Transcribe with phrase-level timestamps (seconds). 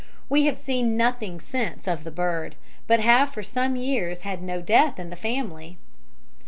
[0.29, 2.55] We have seen nothing since of the bird,
[2.87, 5.77] but have for some years had no death in the family."